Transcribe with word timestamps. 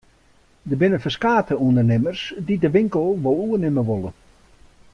Der 0.69 0.77
binne 0.83 0.99
ferskate 1.03 1.53
ûndernimmers 1.65 2.21
dy't 2.45 2.63
de 2.63 2.69
winkel 2.75 3.03
wol 3.23 3.37
oernimme 3.43 3.83
wolle. 3.89 4.11